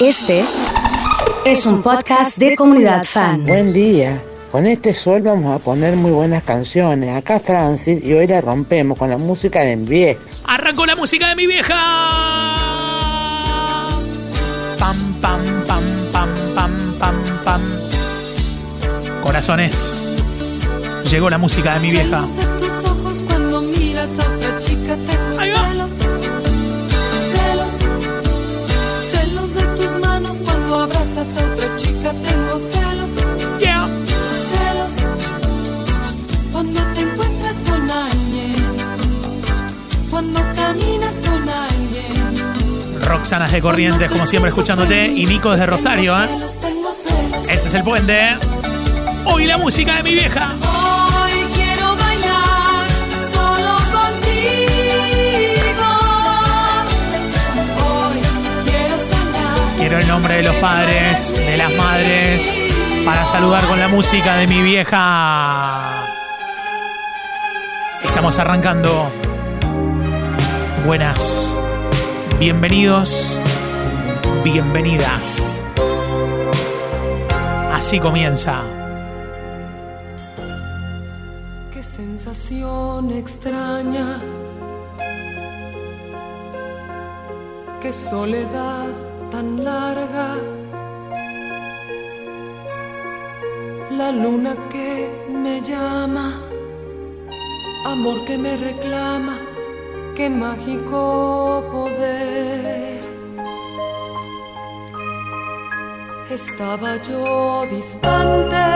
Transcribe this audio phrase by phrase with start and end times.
[0.00, 0.44] Este
[1.44, 3.44] es un podcast de comunidad fan.
[3.44, 4.22] Buen día.
[4.48, 7.16] Con este sol vamos a poner muy buenas canciones.
[7.16, 10.20] Acá Francis y hoy la rompemos con la música de mi vieja.
[10.44, 11.74] Arrancó la música de mi vieja.
[14.78, 15.82] Pam, pam, pam,
[16.12, 17.62] pam, pam, pam, pam.
[19.20, 19.98] Corazones.
[21.10, 22.24] Llegó la música de mi vieja.
[22.28, 22.52] Celos
[25.68, 25.77] de
[31.18, 33.16] abrazas a otra chica tengo celos.
[33.58, 33.88] Yeah.
[34.32, 34.96] Celos.
[36.52, 38.54] Cuando te encuentras con alguien.
[40.10, 43.02] Cuando caminas con alguien.
[43.02, 45.06] Roxanas de Corrientes, como siempre, escuchándote.
[45.08, 46.28] Y Nico desde Rosario, ¿eh?
[46.28, 47.48] Celos, tengo celos.
[47.48, 48.36] Ese es el puente.
[49.24, 50.54] Hoy la música de mi vieja.
[59.88, 62.52] Quiero el nombre de los padres, de las madres,
[63.06, 65.80] para saludar con la música de mi vieja.
[68.04, 69.10] Estamos arrancando.
[70.84, 71.56] Buenas.
[72.38, 73.38] Bienvenidos.
[74.44, 75.62] Bienvenidas.
[77.72, 78.60] Así comienza.
[81.72, 84.20] Qué sensación extraña.
[87.80, 90.28] Qué soledad tan larga.
[93.90, 95.08] La luna que
[95.42, 96.26] me llama.
[97.86, 99.36] Amor que me reclama.
[100.14, 102.98] Qué mágico poder.
[106.30, 108.68] Estaba yo distante.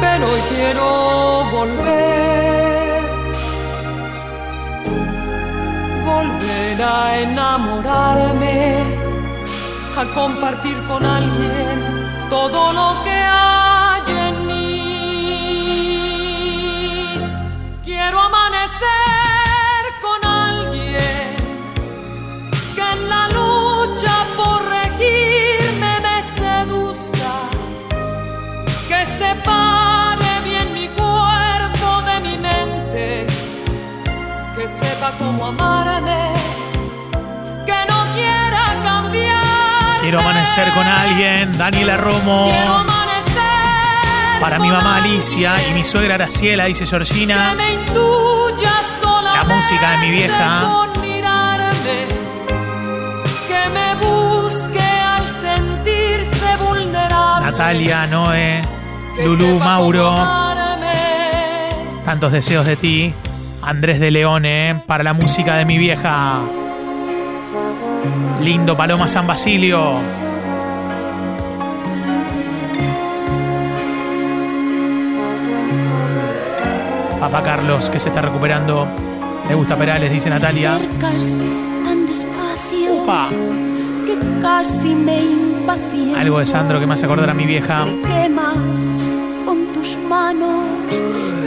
[0.00, 2.29] pero hoy quiero volver,
[6.82, 8.82] a enamorarme,
[9.96, 11.76] a compartir con alguien
[12.30, 14.60] todo lo que hay en mí.
[17.84, 21.36] Quiero amanecer con alguien
[22.74, 27.32] que en la lucha por regirme me seduzca
[28.88, 33.26] que separe bien mi cuerpo de mi mente,
[34.56, 35.79] que sepa cómo amarme,
[40.10, 41.56] Quiero amanecer con alguien.
[41.56, 42.50] Daniela Romo.
[44.40, 47.54] Para mi mamá Alicia y mi suegra Graciela, dice Georgina.
[49.00, 50.88] solamente música de mi vieja.
[57.40, 58.62] Natalia, Noé,
[59.16, 60.12] Lulú, Mauro.
[62.04, 63.14] Tantos deseos de ti.
[63.62, 66.40] Andrés de Leone para la música de mi vieja.
[68.40, 69.94] Lindo Paloma San Basilio.
[77.18, 78.86] Papá Carlos, que se está recuperando.
[79.48, 80.78] Le gusta Perales, dice Natalia.
[81.00, 83.28] tan despacio Upa.
[84.06, 85.18] que casi me.
[86.16, 87.84] Algo de Sandro que me hace acordar a mi vieja.
[88.06, 88.56] Quemas
[89.44, 90.66] con tus manos,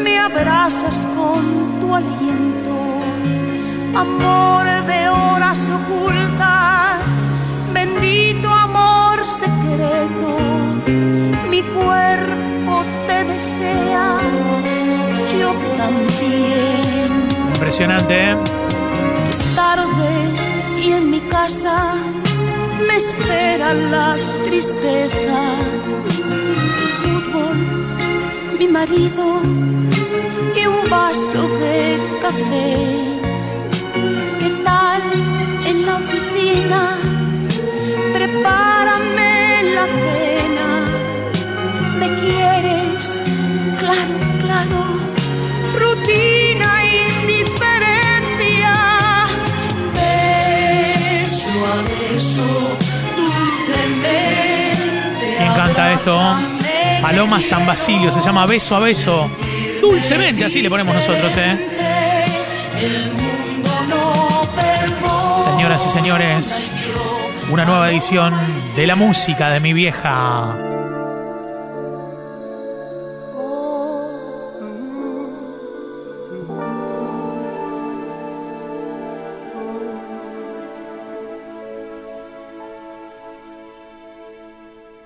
[0.01, 1.41] me abrazas con
[1.81, 2.62] tu aliento.
[3.95, 6.99] Amor de horas ocultas,
[7.73, 10.35] bendito amor secreto.
[11.49, 14.19] Mi cuerpo te desea,
[15.39, 17.11] yo también.
[17.53, 18.37] Impresionante, ¿eh?
[19.29, 20.11] Es tarde
[20.83, 21.93] y en mi casa
[22.87, 24.15] me espera la
[24.47, 25.39] tristeza,
[26.81, 29.39] el fútbol, mi marido
[30.55, 33.12] y un vaso de café.
[35.93, 36.97] ¿Qué tal en la oficina?
[38.13, 40.69] Prepárame la cena.
[41.99, 43.21] ¿Me quieres?
[43.79, 44.79] Claro, claro.
[45.77, 48.73] Rutina, indiferencia.
[49.93, 52.47] Beso a beso,
[53.15, 55.25] dulcemente.
[55.39, 56.15] Me encanta esto.
[57.01, 59.29] Paloma San Basilio, se llama Beso a Beso.
[59.81, 61.57] Dulcemente, así le ponemos nosotros, ¿eh?
[65.63, 66.71] Señoras y señores,
[67.49, 68.33] una nueva edición
[68.75, 70.57] de la música de mi vieja.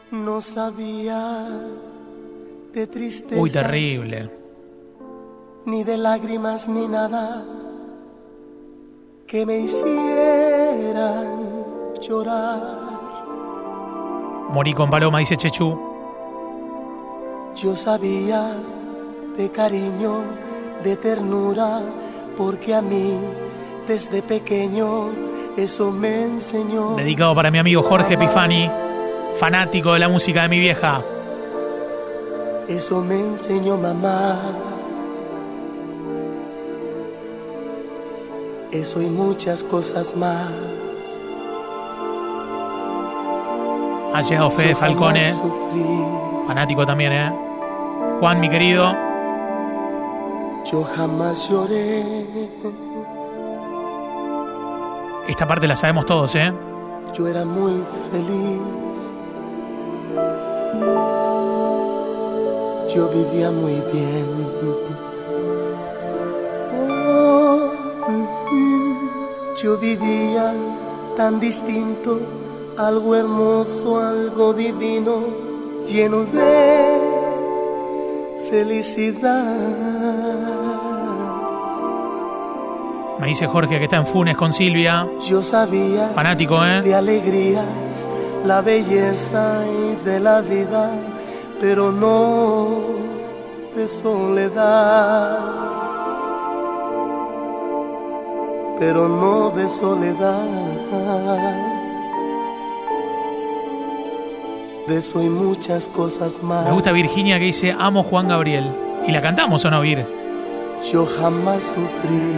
[0.09, 1.49] No sabía
[2.73, 3.39] de tristeza.
[3.39, 4.31] Uy, terrible.
[5.67, 7.45] Ni de lágrimas ni nada
[9.27, 11.23] que me hiciera
[12.01, 12.61] llorar.
[14.49, 15.77] Morí con Paloma, dice Chechu.
[17.55, 18.55] Yo sabía
[19.35, 20.21] de cariño,
[20.81, 21.81] de ternura,
[22.37, 23.17] porque a mí
[23.85, 25.09] desde pequeño
[25.57, 26.95] eso me enseñó.
[26.95, 28.71] Dedicado para mi amigo Jorge Epifani,
[29.37, 31.01] fanático de la música de mi vieja.
[32.69, 34.39] Eso me enseñó mamá.
[38.71, 40.51] Eso y muchas cosas más.
[44.13, 45.33] Ha llegado Fede Falcone,
[46.47, 47.31] fanático también, ¿eh?
[48.19, 48.93] Juan, mi querido.
[50.69, 52.27] yo jamás lloré.
[55.27, 56.51] Esta parte la sabemos todos, ¿eh?
[57.13, 58.61] Yo era muy feliz.
[62.93, 65.06] Yo vivía muy bien.
[69.61, 70.53] Yo vivía
[71.15, 72.19] tan distinto,
[72.77, 75.23] algo hermoso, algo divino,
[75.87, 77.07] lleno de
[78.51, 79.55] felicidad.
[83.19, 85.07] Me dice Jorge que está en Funes con Silvia.
[85.25, 86.95] Yo sabía Fanático, de ¿eh?
[86.95, 87.65] alegrías,
[88.45, 90.91] la belleza y de la vida,
[91.59, 92.67] pero no
[93.75, 95.76] de soledad.
[98.79, 100.45] Pero no de soledad.
[104.87, 106.65] De eso y muchas cosas más.
[106.65, 108.65] Me gusta Virginia que dice amo Juan Gabriel.
[109.07, 110.05] ¿Y la cantamos o no, Vir?
[110.91, 112.33] Yo jamás sufrí.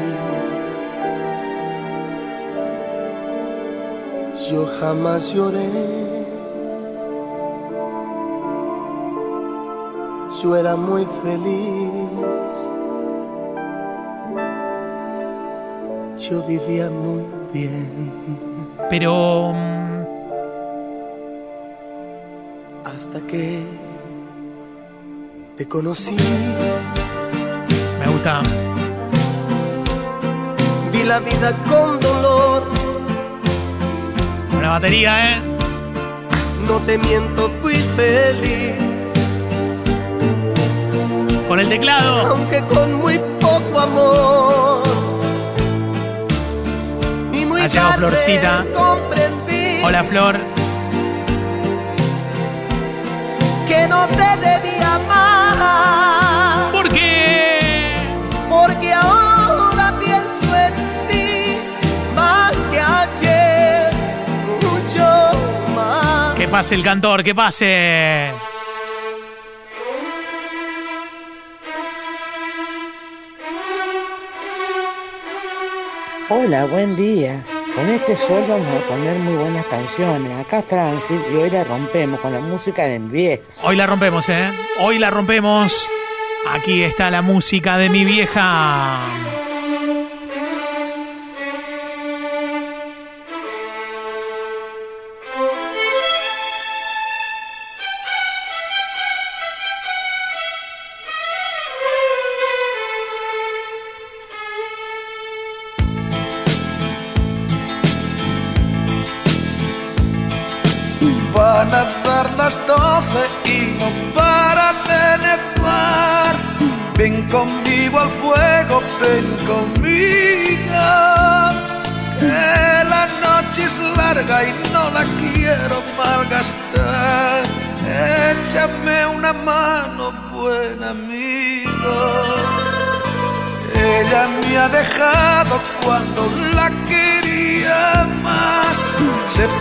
[4.50, 5.70] Yo jamás lloré.
[10.42, 12.79] Yo era muy feliz.
[16.30, 17.90] Yo vivía muy bien.
[18.88, 19.52] Pero...
[22.86, 23.64] Hasta que
[25.58, 26.16] te conocí.
[28.00, 28.42] Me gusta.
[30.94, 32.64] Vi la vida con dolor.
[34.52, 35.42] Con la batería, ¿eh?
[36.68, 38.76] No te miento, fui feliz.
[41.48, 42.28] Con el teclado.
[42.28, 44.89] aunque con muy poco amor.
[47.70, 48.66] Ha llegado Florcita.
[49.84, 50.40] Hola, Flor.
[53.68, 57.92] que no te debía amar, ¿Por qué?
[58.50, 60.74] porque ahora pienso en
[61.08, 61.58] ti
[62.16, 63.94] más que ayer,
[64.56, 65.32] mucho
[65.76, 66.34] más.
[66.34, 68.32] Que pase el cantor, que pase.
[76.30, 77.44] Hola, buen día.
[77.76, 80.32] Con este sol vamos a poner muy buenas canciones.
[80.40, 83.44] Acá Francis y hoy la rompemos con la música de mi vieja.
[83.64, 84.52] Hoy la rompemos, ¿eh?
[84.80, 85.90] Hoy la rompemos.
[86.50, 89.00] Aquí está la música de mi vieja.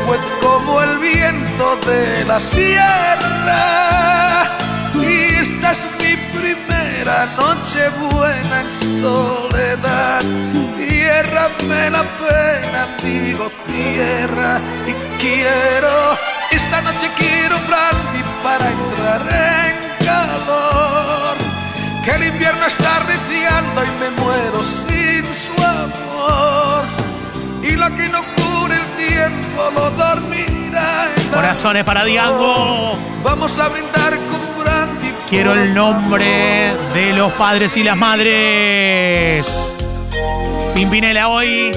[0.08, 3.64] Fue como el viento de la sierra.
[4.94, 8.70] Y esta es mi primera noche buena en
[9.02, 10.22] soledad.
[10.78, 14.60] Ciérrame la pena, amigo, cierra.
[14.86, 15.94] Y quiero,
[16.50, 19.22] esta noche quiero un brandy para entrar
[19.60, 19.74] en
[20.06, 21.36] calor.
[22.04, 26.82] Que el invierno está reciando y me muero sin su amor.
[27.62, 28.22] Y lo que no
[29.18, 32.96] tiempo lo dormirá Corazones para Diango.
[33.22, 35.12] Vamos a brindar con brandy.
[35.28, 39.74] Quiero el nombre de los padres y las madres.
[40.74, 41.72] Pimpinela hoy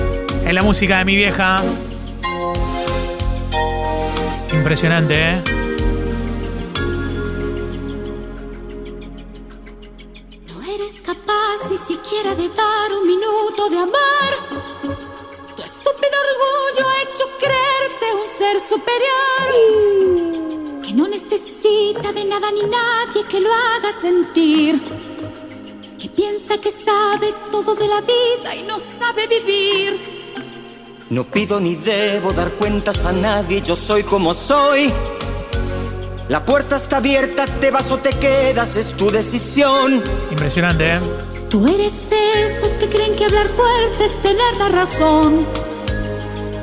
[0.46, 1.62] en la música de mi vieja.
[4.54, 5.44] Impresionante, ¿eh?
[10.48, 14.32] No eres capaz ni siquiera de dar un minuto de amar.
[15.56, 18.30] Tu estúpido orgullo ha hecho creerte un
[18.68, 19.52] superior,
[20.82, 24.82] que no necesita de nada ni nadie que lo haga sentir,
[26.00, 30.00] que piensa que sabe todo de la vida y no sabe vivir.
[31.10, 34.94] No pido ni debo dar cuentas a nadie, yo soy como soy.
[36.30, 40.02] La puerta está abierta, te vas o te quedas, es tu decisión.
[40.32, 41.00] Impresionante, ¿eh?
[41.50, 45.46] Tú eres de esos que creen que hablar fuerte es tener la razón.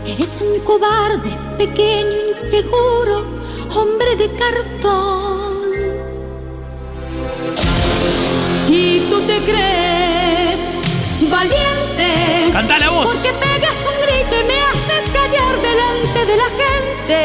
[0.09, 3.27] Eres un cobarde, pequeño, inseguro,
[3.77, 5.69] hombre de cartón.
[8.71, 10.61] Y tú te crees
[11.31, 12.53] valiente.
[12.53, 13.11] Canta la voz.
[13.11, 17.21] Porque pegas un grito y me haces callar delante de la gente.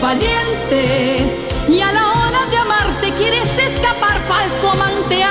[0.00, 1.42] Valiente.
[1.68, 5.21] Y a la hora de amarte quieres escapar, falso amante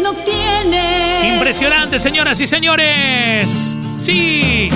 [0.00, 1.34] que no tiene.
[1.34, 3.76] Impresionante, señoras y señores.
[4.00, 4.68] Sí,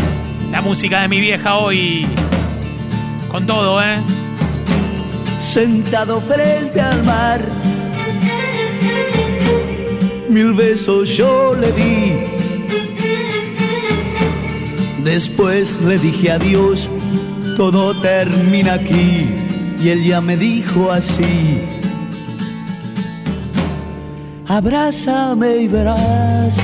[0.50, 2.06] la música de mi vieja hoy.
[3.30, 3.96] Con todo, ¿eh?
[5.40, 7.40] sentado frente al mar.
[10.28, 12.12] Mil besos yo le di.
[15.02, 16.88] Después le dije adiós,
[17.56, 19.28] todo termina aquí.
[19.82, 21.60] Y él ya me dijo así.
[24.46, 26.54] Abrázame y verás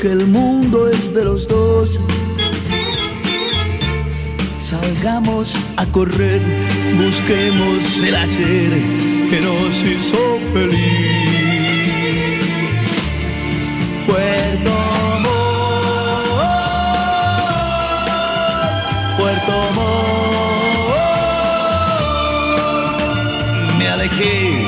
[0.00, 2.00] que el mundo es de los dos.
[4.64, 6.42] Salgamos a correr,
[6.98, 8.72] busquemos el hacer
[9.30, 10.80] que nos hizo feliz.
[14.06, 14.70] Puerto
[15.22, 16.40] Montt,
[19.16, 20.10] Puerto Montt,
[23.78, 24.59] me alejé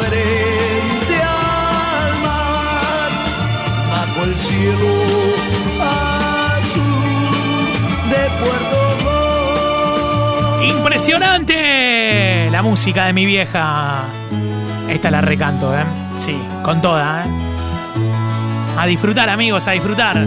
[0.00, 3.10] frente al mar
[3.90, 4.90] bajo el cielo
[8.10, 8.78] de Puerto.
[10.64, 14.04] Impresionante la música de mi vieja.
[14.88, 15.84] Esta la recanto, ¿eh?
[16.18, 17.28] Sí, con toda, ¿eh?
[18.78, 20.26] A disfrutar, amigos, a disfrutar.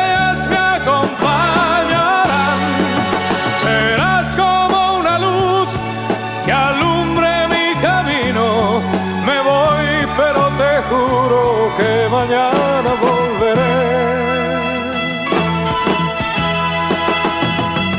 [11.77, 13.77] que mañana volveré.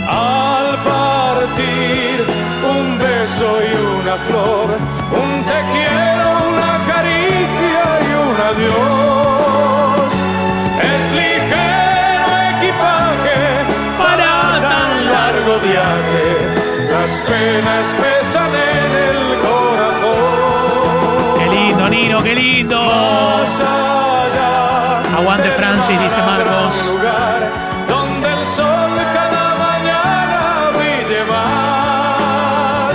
[0.09, 2.16] Al partir
[2.75, 4.68] un beso y una flor,
[5.23, 10.12] un te quiero, una caricia y un adiós.
[10.92, 13.40] Es ligero equipaje
[14.02, 14.30] para
[14.68, 16.26] tan largo viaje,
[16.92, 19.31] las penas pesan en el
[22.22, 22.80] qué lindo.
[25.16, 26.94] Aguante, Francis, dice Marcos.
[27.88, 32.94] donde el sol cada mañana brille más.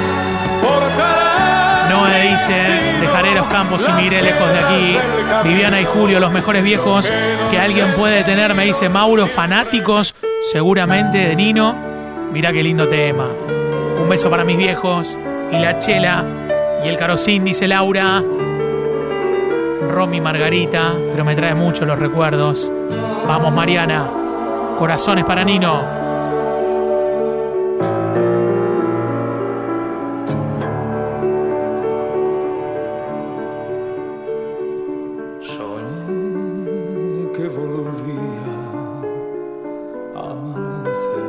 [0.62, 2.54] Forjará Noé dice,
[3.02, 4.98] dejaré los campos y me iré lejos de aquí.
[5.44, 7.12] Viviana y Julio, los mejores viejos
[7.52, 11.76] que alguien puede tener, me dice Mauro, fanáticos seguramente de Nino.
[12.32, 13.28] Mirá qué lindo tema.
[14.02, 15.18] Un beso para mis viejos
[15.52, 16.26] y la chela
[16.84, 18.22] y el carocín, dice Laura.
[19.98, 22.72] Romy Margarita, pero me trae mucho los recuerdos.
[23.28, 24.08] Vamos, Mariana.
[24.78, 25.82] Corazones para Nino.
[35.42, 38.54] Soñé que volvía
[40.16, 41.26] a amanecer.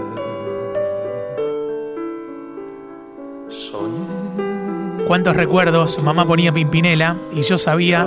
[3.48, 6.02] Soñé ¿Cuántos recuerdos?
[6.02, 8.06] Mamá ponía Pimpinela y yo sabía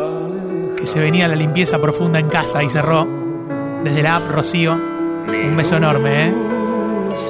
[0.82, 3.08] que se venía la limpieza profunda en casa y cerró.
[3.84, 4.74] desde la app Rocío.
[4.74, 6.34] Un beso enorme, ¿eh?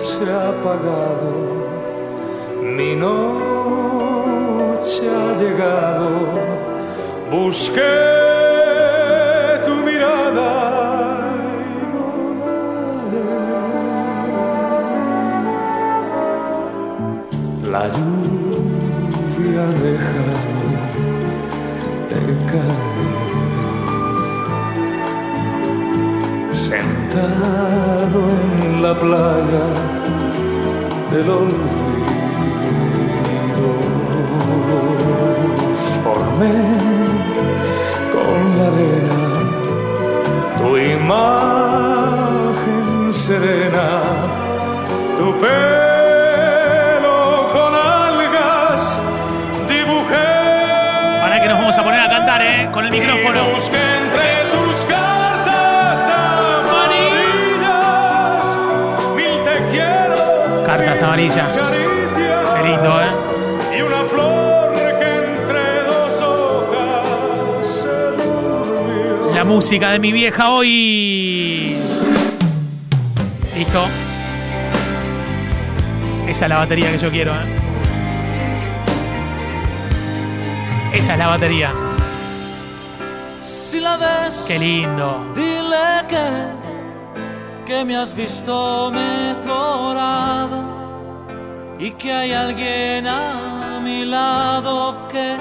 [0.03, 1.67] se ha apagado,
[2.63, 3.41] mi noche
[5.10, 6.10] ha llegado,
[7.29, 7.81] busqué
[9.65, 10.51] tu mirada.
[11.72, 12.08] y no
[17.72, 17.79] la.
[17.79, 20.51] La lluvia ha dejado
[22.10, 22.15] de
[27.11, 28.21] Sentado
[28.63, 29.65] en la playa
[31.11, 31.61] del olvido,
[36.05, 36.55] formé
[38.13, 39.21] con la arena
[40.57, 41.93] tu imagen
[43.13, 43.89] serena,
[45.17, 47.19] tu pelo
[47.51, 48.83] con algas,
[49.67, 50.31] dibujé.
[51.21, 52.69] Para que nos vamos a poner a cantar, ¿eh?
[52.71, 53.41] Con el micrófono.
[61.01, 61.74] Amarillas.
[62.55, 63.77] Qué lindo, ¿eh?
[63.77, 67.88] Y una flor que entre dos hojas se
[68.22, 69.34] durmió.
[69.36, 71.77] La música de mi vieja hoy.
[73.58, 73.84] Listo.
[76.27, 77.46] Esa es la batería que yo quiero, ¿eh?
[80.93, 81.72] Esa es la batería.
[83.43, 85.25] Si la ves, Qué lindo.
[85.36, 86.27] dile que,
[87.65, 90.60] que me has visto mejorado
[91.81, 95.35] y que hay alguien a mi lado que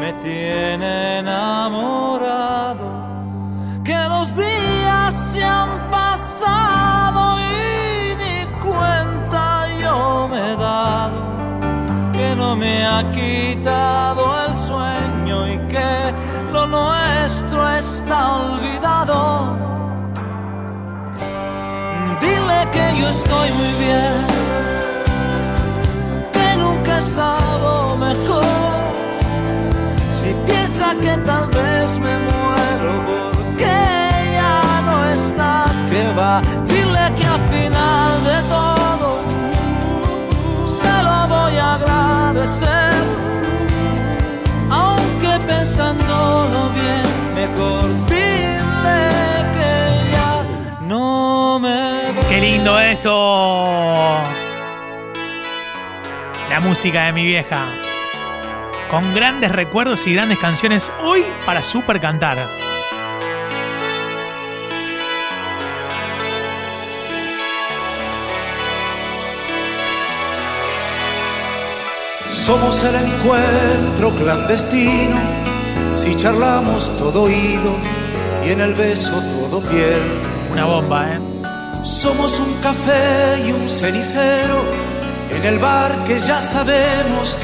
[0.00, 2.86] me tiene enamorado.
[3.84, 11.34] Que los días se han pasado y ni cuenta yo me he dado
[12.14, 15.90] que no me ha quitado el sueño y que
[16.50, 19.58] lo nuestro está olvidado.
[22.22, 24.33] Dile que yo estoy muy bien,
[27.06, 28.44] estado mejor.
[30.18, 33.74] Si piensa que tal vez me muero porque
[34.38, 35.52] ya no está,
[35.90, 36.40] que va.
[36.70, 39.08] Dile que al final de todo
[40.80, 42.94] se lo voy a agradecer.
[44.70, 47.04] Aunque pensándolo bien,
[47.40, 49.02] mejor dile
[49.56, 49.74] que
[50.14, 50.32] ya
[50.80, 51.84] no me
[52.28, 54.33] Qué lindo esto.
[56.54, 57.66] La música de mi vieja.
[58.88, 62.38] Con grandes recuerdos y grandes canciones hoy para super cantar.
[72.30, 75.16] Somos el encuentro clandestino,
[75.92, 77.76] si charlamos todo oído
[78.46, 80.02] y en el beso todo piel.
[80.52, 81.18] Una bomba, ¿eh?
[81.82, 84.93] Somos un café y un cenicero
[85.30, 87.36] en el bar que ya sabemos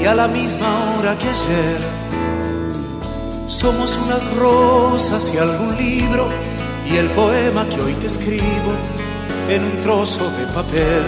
[0.00, 1.80] y a la misma hora que ayer.
[3.48, 6.28] Somos unas rosas y algún libro
[6.86, 8.72] y el poema que hoy te escribo
[9.48, 11.04] en un trozo de papel.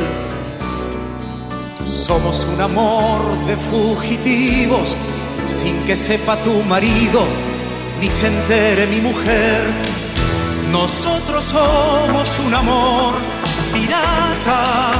[1.85, 4.95] Somos un amor de fugitivos
[5.47, 7.25] sin que sepa tu marido
[8.01, 9.63] ni se entere mi mujer.
[10.71, 13.15] Nosotros somos un amor
[13.73, 14.93] pirata,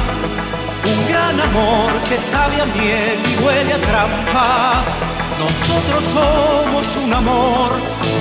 [0.85, 4.83] un gran amor que sabe a miel y huele a trampa.
[5.39, 7.71] Nosotros somos un amor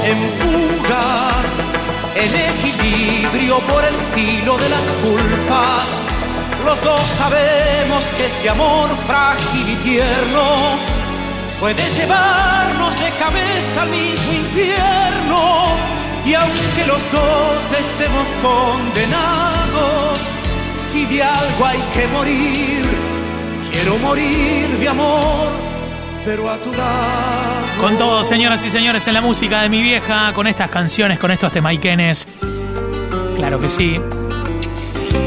[0.04, 1.30] en fuga,
[2.14, 6.02] en equilibrio por el filo de las culpas.
[6.64, 10.78] Los dos sabemos que este amor frágil y tierno
[11.60, 15.68] puede llevarnos de cabeza al mismo infierno.
[16.24, 20.18] Y aunque los dos estemos condenados,
[20.78, 22.84] si de algo hay que morir,
[23.72, 25.48] quiero morir de amor,
[26.24, 27.58] pero a tu lado.
[27.80, 31.30] Con todo, señoras y señores, en la música de mi vieja, con estas canciones, con
[31.30, 32.26] estos temaiquenes.
[33.36, 33.96] Claro que sí.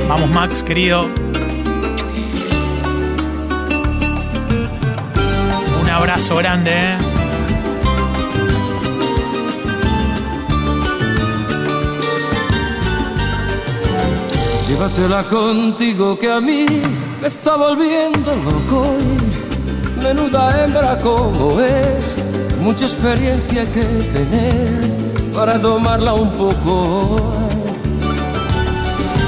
[0.08, 1.10] Vamos, Max, querido.
[5.82, 7.11] Un abrazo grande, ¿eh?
[14.72, 16.66] Llévatela contigo que a mí
[17.20, 18.96] me está volviendo loco.
[20.02, 22.16] Menuda hembra como es,
[22.62, 27.18] mucha experiencia que tener para tomarla un poco.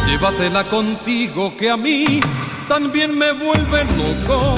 [0.07, 2.21] Llévatela contigo que a mí
[2.69, 4.55] también me vuelve loco,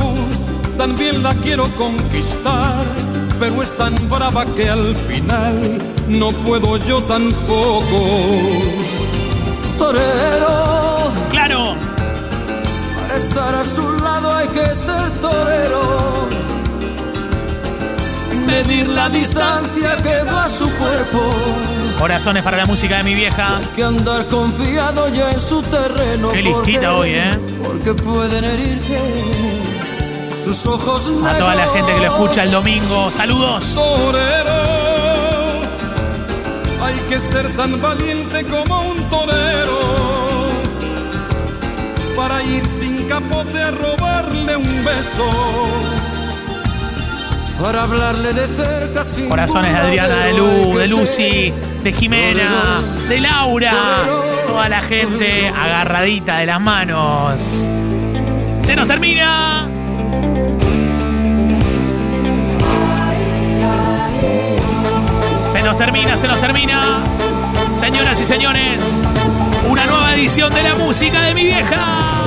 [0.77, 2.85] también la quiero conquistar,
[3.39, 8.74] pero es tan brava que al final no puedo yo tampoco.
[9.77, 11.11] Torero.
[11.29, 11.75] Claro.
[13.01, 16.25] Para estar a su lado hay que ser torero.
[18.45, 21.19] Medir la distancia que va su cuerpo.
[21.99, 23.57] Corazones para la música de mi vieja.
[23.57, 26.29] Hay que andar confiado ya en su terreno.
[26.31, 27.39] Qué listita hoy, ¿eh?
[27.63, 28.99] Porque pueden herirte.
[30.43, 31.75] Sus ojos A toda la negros.
[31.75, 33.09] gente que lo escucha el domingo.
[33.11, 33.75] Saludos.
[33.75, 34.75] torero.
[36.83, 39.44] Hay que ser tan valiente como un torero
[42.15, 45.31] para ir sin capote a robarle un beso.
[47.61, 53.19] Para hablarle de cerca sin Corazones de Adriana, de Lu, de Lucy, de Jimena, de
[53.19, 53.73] Laura.
[54.47, 57.41] Toda la gente agarradita de las manos.
[58.61, 59.67] Se nos termina.
[65.51, 67.03] Se nos termina, se nos termina.
[67.73, 69.01] Señoras y señores,
[69.75, 72.23] una nueva edición de la música de mi vieja.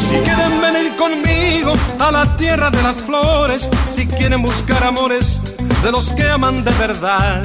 [0.00, 5.40] Si quieren venir conmigo a la tierra de las flores, si quieren buscar amores
[5.84, 7.44] de los que aman de verdad,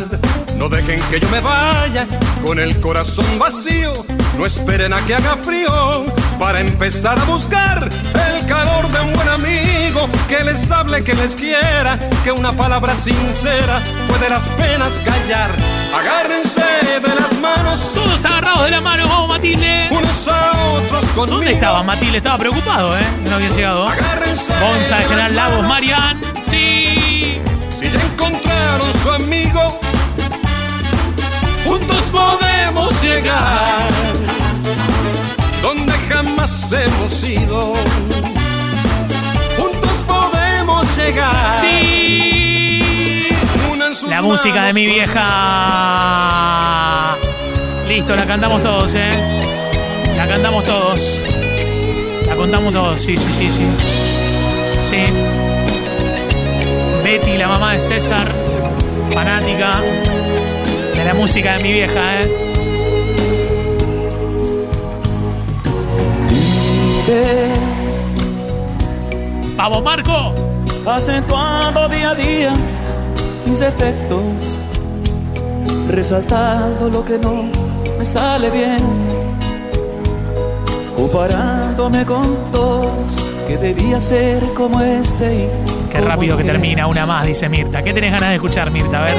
[0.62, 2.06] no dejen que yo me vaya
[2.45, 4.06] con el corazón vacío,
[4.38, 6.06] no esperen a que haga frío
[6.38, 7.89] para empezar a buscar
[8.30, 12.93] el calor de un buen amigo que les hable, que les quiera, que una palabra
[12.93, 15.50] sincera puede las penas callar.
[15.97, 16.62] Agárrense
[17.02, 19.89] de las manos, Todos agarrados de la mano, vamos Matilde.
[19.89, 21.38] unos a otros conmigo.
[21.38, 22.17] ¿Dónde estaba Matilde?
[22.17, 23.04] Estaba preocupado, ¿eh?
[23.28, 23.88] No había llegado.
[23.88, 25.65] Agárrense Gonza de General Lagos.
[25.65, 26.21] Marian.
[26.43, 27.41] Sí.
[27.80, 29.70] Si ya encontraron su amigo,
[31.71, 33.88] juntos podemos llegar
[35.62, 37.73] donde jamás hemos ido.
[39.57, 41.62] Juntos podemos llegar.
[41.62, 43.29] Sí.
[44.10, 45.17] La música de mi vieja.
[47.88, 50.12] Listo, la cantamos todos, ¿eh?
[50.17, 51.23] La cantamos todos.
[52.27, 53.65] La contamos todos, sí, sí, sí, sí.
[54.89, 55.05] Sí.
[57.03, 58.27] Betty, la mamá de César,
[59.13, 59.81] fanática
[61.12, 62.32] la música de mi vieja, ¿eh?
[69.58, 70.34] ¡Vamos, Marco!
[70.88, 72.54] acentuando día a día
[73.45, 74.58] mis defectos,
[75.89, 77.43] resaltando lo que no
[78.00, 78.80] me sale bien,
[80.95, 85.50] comparándome con todos que debía ser como este y
[85.91, 87.84] Qué rápido que termina una más, dice Mirta.
[87.84, 89.02] ¿Qué tenés ganas de escuchar, Mirta?
[89.02, 89.15] A ver.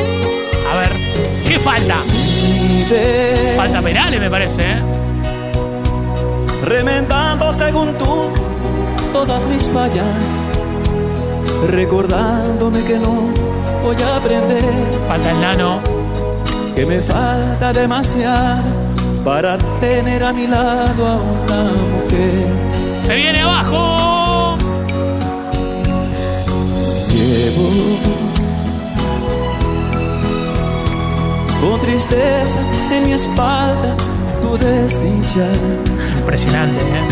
[0.70, 1.41] A ver.
[1.52, 1.96] ¿Qué falta?
[3.58, 4.82] Falta Perales, me parece, ¿eh?
[6.64, 8.30] remendando según tú
[9.12, 10.24] todas mis fallas,
[11.68, 13.34] recordándome que no
[13.82, 14.64] voy a aprender,
[15.06, 15.80] Falta el nano.
[16.74, 18.62] que me falta demasiado
[19.22, 21.62] para tener a mi lado a una
[21.92, 22.46] mujer.
[23.02, 24.56] ¡Se viene abajo!
[27.10, 28.11] Llevo
[31.62, 32.58] con tristeza
[32.90, 33.96] en mi espalda
[34.42, 35.46] tu desdicha.
[36.18, 37.08] Impresionante, ¿eh?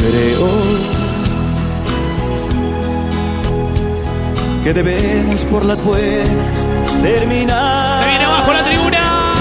[0.00, 0.48] Creo
[4.64, 6.68] que debemos por las buenas
[7.02, 7.98] terminar.
[7.98, 9.31] ¡Se viene abajo la tribuna!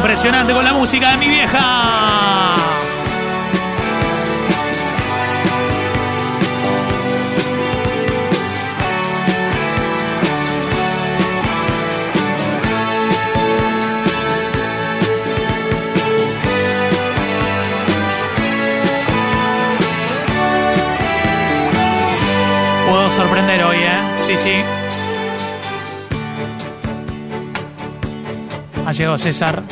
[0.00, 2.56] Impresionante con la música de mi vieja.
[22.88, 24.00] Puedo sorprender hoy, ¿eh?
[24.22, 24.79] Sí, sí.
[28.90, 29.62] Ha llegado César.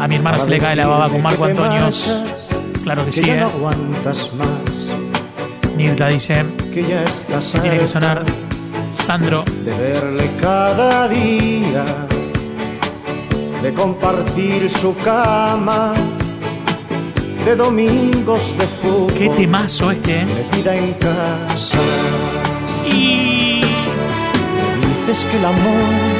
[0.00, 1.88] A mi hermana se le cae la baba con Marco Antonio.
[2.82, 3.46] Claro que sí, ¿eh?
[5.76, 7.04] Nirta dice que ya
[7.62, 8.24] tiene que sonar
[8.92, 9.44] Sandro.
[9.64, 11.84] de verle cada día,
[13.62, 15.92] de compartir su cama,
[17.44, 19.14] de domingos de fútbol.
[19.14, 20.24] Qué temazo este, ¿eh?
[20.26, 21.78] Metida en casa.
[22.84, 23.62] Y
[24.80, 26.19] Me dices que el amor,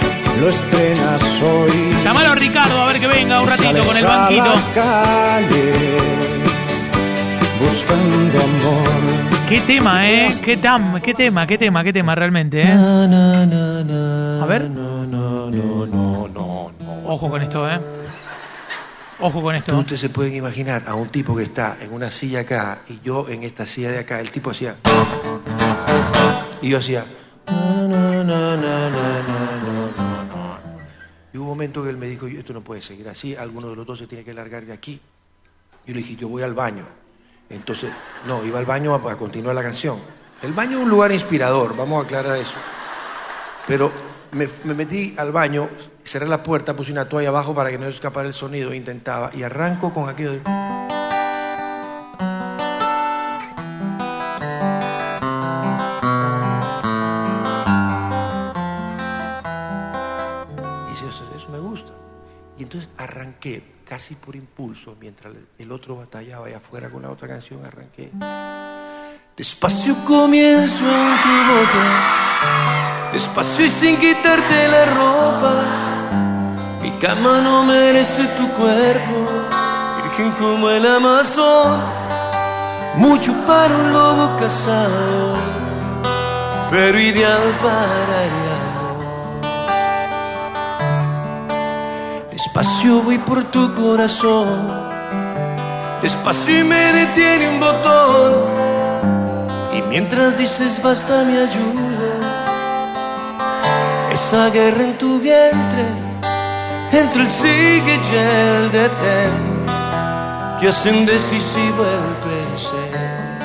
[0.39, 1.71] lo estrenas hoy.
[2.03, 4.53] Llamalo a Ricardo a ver que venga un ratito con el a la banquito.
[4.73, 5.73] calle,
[7.59, 8.91] buscando amor.
[9.47, 10.33] Qué tema, ¿eh?
[10.43, 12.71] Qué, tam, qué tema, qué tema, qué tema realmente, ¿eh?
[12.71, 14.69] A ver.
[17.05, 17.79] Ojo con esto, ¿eh?
[19.19, 19.77] Ojo con esto.
[19.77, 23.27] Ustedes se pueden imaginar a un tipo que está en una silla acá y yo
[23.29, 24.19] en esta silla de acá.
[24.21, 24.77] El tipo hacía.
[26.61, 27.05] Y yo hacía.
[31.33, 33.35] Y hubo un momento que él me dijo: Esto no puede seguir así.
[33.35, 34.99] Alguno de los dos se tiene que largar de aquí.
[35.85, 36.85] Yo le dije: Yo voy al baño.
[37.49, 37.91] Entonces,
[38.25, 39.99] no, iba al baño a, continuar la canción.
[40.41, 42.53] El baño es un lugar inspirador, vamos a aclarar eso.
[43.67, 43.91] Pero
[44.31, 45.69] me, me metí al baño,
[46.03, 49.43] cerré la puerta, puse una toalla abajo para que no escapara el sonido, intentaba, y
[49.43, 51.00] arranco con aquello de...
[61.09, 61.91] Eso me gusta.
[62.57, 67.27] Y entonces arranqué, casi por impulso, mientras el otro batallaba allá afuera con la otra
[67.27, 68.11] canción, arranqué.
[69.35, 75.63] Despacio comienzo en tu boca, despacio y sin quitarte la ropa.
[76.81, 79.27] Mi cama no merece tu cuerpo,
[80.03, 81.81] virgen como el Amazon,
[82.97, 85.37] mucho para un lobo casado,
[86.69, 88.50] pero ideal para el
[92.53, 94.67] Despacio voy por tu corazón,
[96.01, 98.43] despacio y me detiene un botón.
[99.73, 102.11] Y mientras dices basta mi ayuda,
[104.11, 105.85] esa guerra en tu vientre,
[106.91, 109.65] entre el sigue y el detén,
[110.59, 113.39] que hacen decisivo el crecer.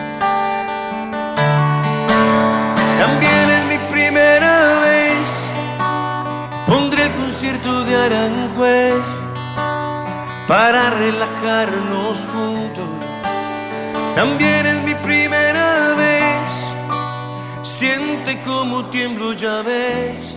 [2.98, 4.86] También es mi primera vez,
[7.87, 9.05] de Aranjuez
[10.49, 12.88] para relajarnos juntos.
[14.14, 16.49] También es mi primera vez.
[17.62, 20.35] Siente como tiemblo, ya ves.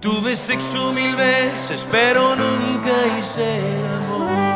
[0.00, 4.51] Tuve sexo mil veces, pero nunca hice el amor.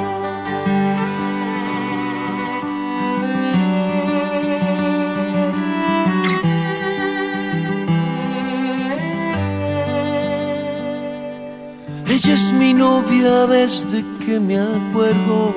[12.16, 15.55] Ella es mi novia desde que me acuerdo.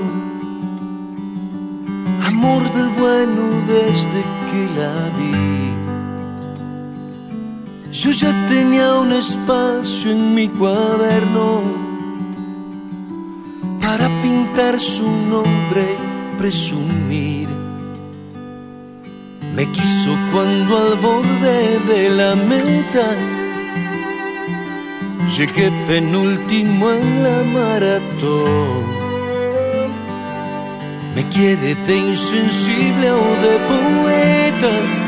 [2.25, 5.71] Amor del bueno desde que la vi.
[7.93, 11.61] Yo ya tenía un espacio en mi cuaderno
[13.81, 17.47] para pintar su nombre y presumir.
[19.55, 23.38] Me quiso cuando al borde de la meta
[25.37, 28.99] llegué penúltimo en la maratón.
[31.15, 34.99] Me quiere de insensible o de poeta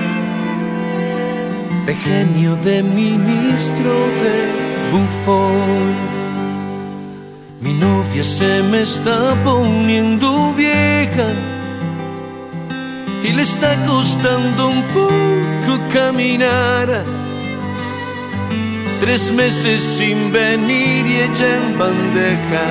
[1.85, 3.91] de genio, de ministro,
[4.23, 4.35] de
[4.91, 5.95] bufón.
[7.59, 11.27] Mi novia se me está poniendo vieja
[13.23, 17.20] y le está costando un poco caminar.
[19.01, 22.65] Tres meses sin venir y ella en bandeja.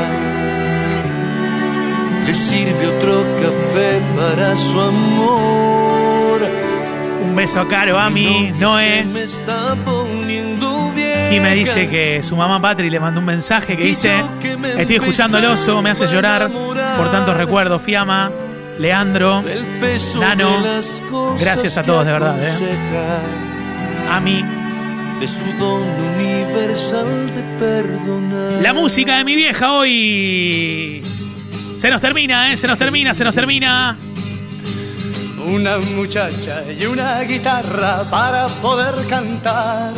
[2.25, 6.41] Le sirve otro café para su amor.
[7.25, 9.03] Un beso caro a mi Noé.
[9.03, 9.77] Me está.
[11.33, 14.23] Y me dice que su mamá Patri le mandó un mensaje que dice:
[14.79, 16.49] Estoy escuchando el oso, me hace llorar
[16.97, 17.83] por tantos recuerdos.
[17.83, 18.31] Fiamma,
[18.79, 19.43] Leandro,
[20.21, 20.63] Nano.
[21.41, 22.37] Gracias a todos, de verdad.
[22.41, 22.77] ¿eh?
[24.09, 24.45] A mí,
[25.21, 25.83] de su don
[26.17, 28.63] universal de perdonar.
[28.63, 31.03] La música de mi vieja hoy.
[31.77, 32.57] Se nos termina, ¿eh?
[32.57, 33.99] Se nos termina, se nos termina.
[35.47, 39.93] Una muchacha y una guitarra para poder cantar.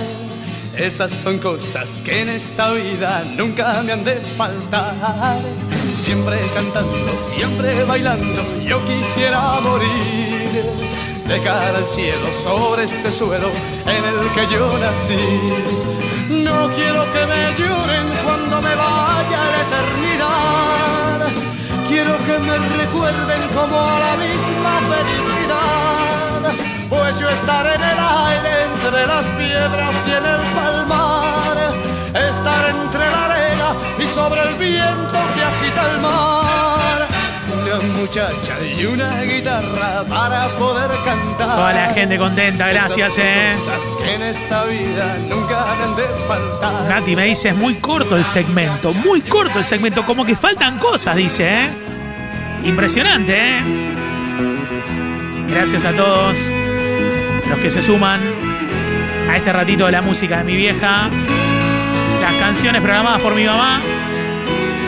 [0.76, 5.38] Esas son cosas que en esta vida nunca me han de faltar.
[5.94, 6.96] Siempre cantando,
[7.36, 10.31] siempre bailando, yo quisiera morir
[11.40, 13.50] cara al cielo sobre este suelo
[13.86, 16.42] en el que yo nací.
[16.44, 21.28] No quiero que me lloren cuando me vaya a la eternidad.
[21.88, 26.52] Quiero que me recuerden como a la misma felicidad.
[26.90, 31.56] Pues yo estaré en el aire entre las piedras y en el palmar.
[32.14, 37.11] Estar entre la arena y sobre el viento que agita el mar.
[37.72, 41.56] Una muchacha y una guitarra para poder cantar.
[41.56, 43.54] Toda la gente contenta, gracias, eh.
[43.56, 46.88] Cosas que en esta vida nunca han de faltar.
[46.88, 50.78] Nati me dice, es muy corto el segmento, muy corto el segmento, como que faltan
[50.78, 51.70] cosas, dice, ¿eh?
[52.64, 53.60] Impresionante, ¿eh?
[55.48, 56.38] Gracias a todos
[57.48, 58.20] los que se suman
[59.30, 61.08] a este ratito de la música de mi vieja.
[62.20, 63.80] Las canciones programadas por mi mamá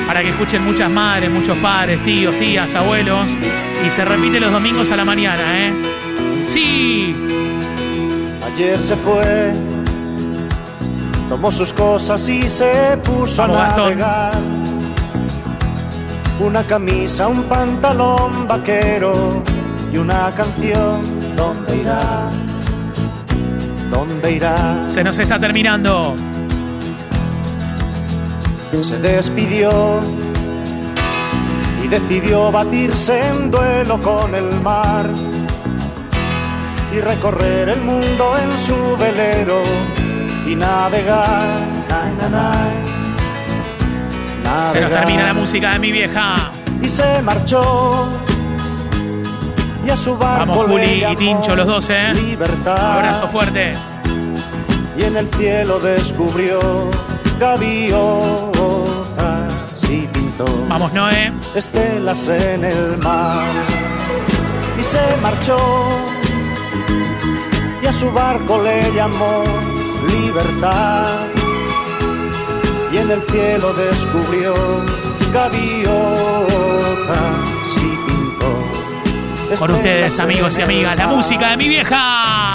[0.06, 3.36] para que escuchen muchas madres, muchos padres, tíos, tías, abuelos.
[3.84, 5.72] Y se repite los domingos a la mañana, ¿eh?
[6.42, 7.14] Sí.
[8.44, 9.52] Ayer se fue,
[11.28, 13.84] tomó sus cosas y se puso Vamos, a Gastón.
[13.98, 14.34] navegar.
[16.40, 19.42] Una camisa, un pantalón vaquero
[19.92, 21.02] y una canción.
[21.36, 22.28] ¿Dónde irá?
[23.90, 24.84] ¿Dónde irá?
[24.88, 26.14] Se nos está terminando.
[28.82, 30.00] Se despidió
[31.82, 35.06] y decidió batirse en duelo con el mar
[36.92, 39.62] y recorrer el mundo en su velero
[40.46, 41.60] y navegar.
[41.88, 42.28] Na, na,
[44.42, 46.50] na, Se nos termina la música de mi vieja.
[46.82, 48.06] y se marchó
[49.86, 52.12] y a su barco Vamos, Juli y Tincho, los dos, ¿eh?
[52.14, 52.96] Libertad.
[52.98, 53.72] Abrazo fuerte.
[54.98, 56.90] y en el cielo descubrió
[57.40, 58.53] gaviotas
[60.68, 61.32] Vamos, Noé.
[61.54, 63.52] estelas en el mar.
[64.78, 65.56] Y se marchó.
[67.82, 69.44] Y a su barco le llamó
[70.08, 71.06] libertad.
[72.92, 74.54] Y en el cielo descubrió
[75.32, 75.94] gaviotas
[77.76, 79.56] y pintó.
[79.58, 82.54] Con ustedes, amigos y amigas, la música de mi vieja.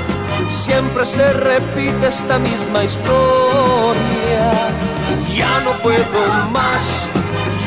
[0.51, 4.51] Siempre se repite esta misma historia.
[5.33, 7.09] Ya no puedo más,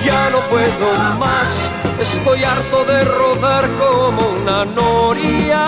[0.05, 1.71] ya no puedo más.
[1.99, 5.65] Estoy harto de rodar como una noria.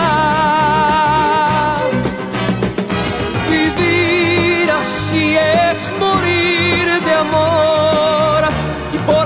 [3.50, 8.44] Vivir así es morir de amor.
[8.92, 9.25] Y por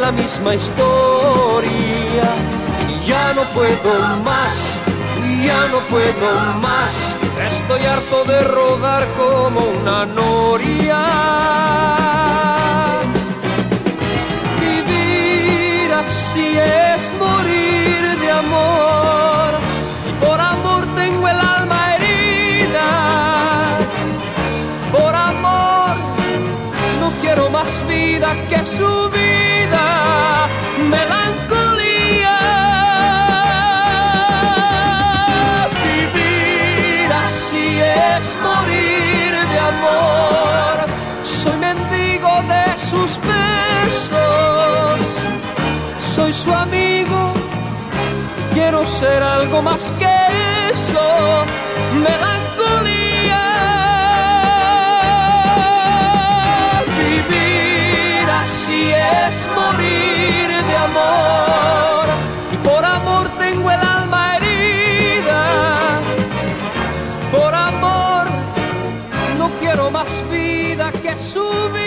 [0.00, 2.28] la misma historia.
[3.06, 4.78] Ya no puedo más,
[5.44, 6.30] ya no puedo
[6.60, 7.16] más.
[7.50, 10.29] Estoy harto de rodar como una noria.
[48.90, 50.16] ser algo más que
[50.72, 51.44] eso,
[51.94, 53.46] melancolía.
[56.98, 62.06] Vivir así es morir de amor,
[62.52, 65.42] y por amor tengo el alma herida.
[67.30, 68.26] Por amor
[69.38, 71.79] no quiero más vida que subir.